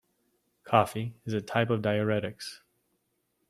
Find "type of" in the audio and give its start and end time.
1.41-1.83